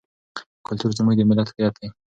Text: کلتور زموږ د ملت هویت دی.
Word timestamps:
کلتور 0.65 0.91
زموږ 0.97 1.15
د 1.17 1.21
ملت 1.29 1.47
هویت 1.51 1.75
دی. 1.81 1.89